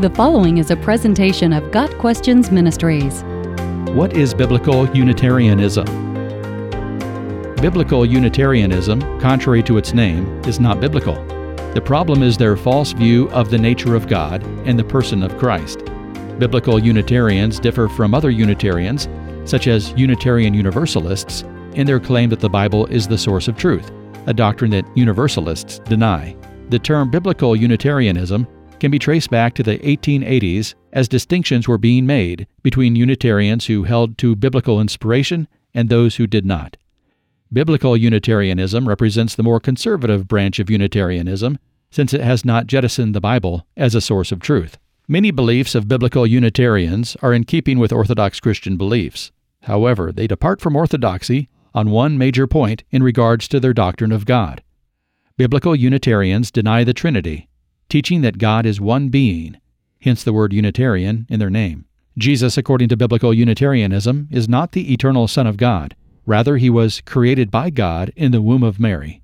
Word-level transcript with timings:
The 0.00 0.10
following 0.10 0.58
is 0.58 0.72
a 0.72 0.76
presentation 0.76 1.52
of 1.52 1.70
Got 1.70 1.88
Questions 1.98 2.50
Ministries. 2.50 3.22
What 3.94 4.12
is 4.16 4.34
Biblical 4.34 4.90
Unitarianism? 4.90 5.84
Biblical 7.62 8.04
Unitarianism, 8.04 9.00
contrary 9.20 9.62
to 9.62 9.78
its 9.78 9.94
name, 9.94 10.26
is 10.46 10.58
not 10.58 10.80
biblical. 10.80 11.14
The 11.74 11.80
problem 11.80 12.24
is 12.24 12.36
their 12.36 12.56
false 12.56 12.90
view 12.90 13.30
of 13.30 13.50
the 13.50 13.56
nature 13.56 13.94
of 13.94 14.08
God 14.08 14.42
and 14.66 14.76
the 14.76 14.82
person 14.82 15.22
of 15.22 15.38
Christ. 15.38 15.84
Biblical 16.40 16.80
Unitarians 16.80 17.60
differ 17.60 17.88
from 17.88 18.14
other 18.14 18.30
Unitarians, 18.30 19.08
such 19.44 19.68
as 19.68 19.92
Unitarian 19.92 20.54
Universalists, 20.54 21.42
in 21.74 21.86
their 21.86 22.00
claim 22.00 22.30
that 22.30 22.40
the 22.40 22.50
Bible 22.50 22.86
is 22.86 23.06
the 23.06 23.16
source 23.16 23.46
of 23.46 23.56
truth, 23.56 23.92
a 24.26 24.34
doctrine 24.34 24.72
that 24.72 24.96
Universalists 24.96 25.78
deny. 25.78 26.36
The 26.70 26.80
term 26.80 27.12
Biblical 27.12 27.54
Unitarianism 27.54 28.48
can 28.80 28.90
be 28.90 28.98
traced 28.98 29.30
back 29.30 29.54
to 29.54 29.62
the 29.62 29.78
1880s 29.78 30.74
as 30.92 31.08
distinctions 31.08 31.66
were 31.66 31.78
being 31.78 32.06
made 32.06 32.46
between 32.62 32.96
Unitarians 32.96 33.66
who 33.66 33.84
held 33.84 34.18
to 34.18 34.36
biblical 34.36 34.80
inspiration 34.80 35.48
and 35.74 35.88
those 35.88 36.16
who 36.16 36.26
did 36.26 36.44
not. 36.46 36.76
Biblical 37.52 37.96
Unitarianism 37.96 38.88
represents 38.88 39.34
the 39.34 39.42
more 39.42 39.60
conservative 39.60 40.26
branch 40.26 40.58
of 40.58 40.70
Unitarianism, 40.70 41.58
since 41.90 42.12
it 42.12 42.20
has 42.20 42.44
not 42.44 42.66
jettisoned 42.66 43.14
the 43.14 43.20
Bible 43.20 43.66
as 43.76 43.94
a 43.94 44.00
source 44.00 44.32
of 44.32 44.40
truth. 44.40 44.78
Many 45.06 45.30
beliefs 45.30 45.74
of 45.74 45.86
biblical 45.86 46.26
Unitarians 46.26 47.16
are 47.22 47.32
in 47.32 47.44
keeping 47.44 47.78
with 47.78 47.92
Orthodox 47.92 48.40
Christian 48.40 48.76
beliefs. 48.76 49.30
However, 49.62 50.10
they 50.10 50.26
depart 50.26 50.60
from 50.60 50.76
orthodoxy 50.76 51.48
on 51.74 51.90
one 51.90 52.18
major 52.18 52.46
point 52.46 52.84
in 52.90 53.02
regards 53.02 53.46
to 53.48 53.60
their 53.60 53.72
doctrine 53.72 54.12
of 54.12 54.26
God. 54.26 54.62
Biblical 55.36 55.74
Unitarians 55.76 56.50
deny 56.50 56.84
the 56.84 56.94
Trinity 56.94 57.48
teaching 57.94 58.22
that 58.22 58.38
God 58.38 58.66
is 58.66 58.80
one 58.80 59.08
being, 59.08 59.56
hence 60.00 60.24
the 60.24 60.32
word 60.32 60.52
Unitarian 60.52 61.28
in 61.30 61.38
their 61.38 61.48
name. 61.48 61.84
Jesus, 62.18 62.58
according 62.58 62.88
to 62.88 62.96
biblical 62.96 63.32
Unitarianism, 63.32 64.26
is 64.32 64.48
not 64.48 64.72
the 64.72 64.92
eternal 64.92 65.28
Son 65.28 65.46
of 65.46 65.56
God. 65.56 65.94
Rather, 66.26 66.56
he 66.56 66.68
was 66.68 67.00
created 67.02 67.52
by 67.52 67.70
God 67.70 68.12
in 68.16 68.32
the 68.32 68.42
womb 68.42 68.64
of 68.64 68.80
Mary. 68.80 69.22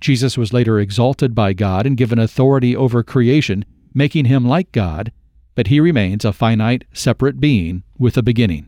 Jesus 0.00 0.36
was 0.36 0.52
later 0.52 0.80
exalted 0.80 1.36
by 1.36 1.52
God 1.52 1.86
and 1.86 1.96
given 1.96 2.18
authority 2.18 2.74
over 2.74 3.04
creation, 3.04 3.64
making 3.94 4.24
him 4.24 4.44
like 4.44 4.72
God, 4.72 5.12
but 5.54 5.68
he 5.68 5.78
remains 5.78 6.24
a 6.24 6.32
finite, 6.32 6.82
separate 6.92 7.38
being 7.38 7.84
with 7.96 8.16
a 8.16 8.24
beginning. 8.24 8.66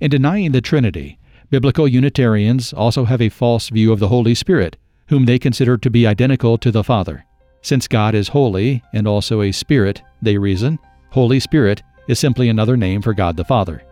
In 0.00 0.10
denying 0.10 0.52
the 0.52 0.62
Trinity, 0.62 1.18
biblical 1.50 1.86
Unitarians 1.86 2.72
also 2.72 3.04
have 3.04 3.20
a 3.20 3.28
false 3.28 3.68
view 3.68 3.92
of 3.92 3.98
the 3.98 4.08
Holy 4.08 4.34
Spirit, 4.34 4.78
whom 5.08 5.26
they 5.26 5.38
consider 5.38 5.76
to 5.76 5.90
be 5.90 6.06
identical 6.06 6.56
to 6.56 6.70
the 6.70 6.82
Father. 6.82 7.26
Since 7.62 7.86
God 7.86 8.16
is 8.16 8.26
holy 8.28 8.82
and 8.92 9.06
also 9.06 9.42
a 9.42 9.52
spirit, 9.52 10.02
they 10.20 10.36
reason, 10.36 10.80
Holy 11.10 11.38
Spirit 11.38 11.82
is 12.08 12.18
simply 12.18 12.48
another 12.48 12.76
name 12.76 13.00
for 13.00 13.14
God 13.14 13.36
the 13.36 13.44
Father. 13.44 13.84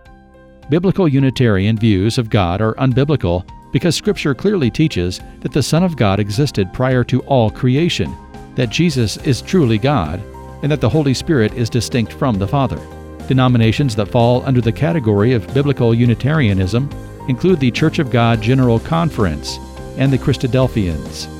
Biblical 0.69 1.07
Unitarian 1.07 1.79
views 1.79 2.19
of 2.19 2.31
God 2.31 2.61
are 2.61 2.75
unbiblical 2.75 3.49
because 3.73 3.95
Scripture 3.95 4.35
clearly 4.35 4.71
teaches 4.71 5.21
that 5.41 5.53
the 5.53 5.63
Son 5.63 5.85
of 5.85 5.97
God 5.97 6.19
existed 6.19 6.73
prior 6.73 7.05
to 7.05 7.21
all 7.23 7.49
creation, 7.49 8.13
that 8.57 8.71
Jesus 8.71 9.17
is 9.19 9.41
truly 9.41 9.79
God, 9.79 10.21
and 10.63 10.73
that 10.73 10.81
the 10.81 10.89
Holy 10.89 11.15
Spirit 11.15 11.55
is 11.55 11.71
distinct 11.71 12.13
from 12.13 12.39
the 12.39 12.49
Father. 12.49 12.81
Denominations 13.29 13.95
that 13.95 14.09
fall 14.09 14.45
under 14.45 14.61
the 14.61 14.73
category 14.73 15.33
of 15.33 15.55
Biblical 15.55 15.95
Unitarianism 15.95 16.91
include 17.29 17.61
the 17.61 17.71
Church 17.71 18.01
of 18.01 18.11
God 18.11 18.43
General 18.43 18.81
Conference 18.81 19.59
and 19.97 20.13
the 20.13 20.19
Christadelphians. 20.19 21.40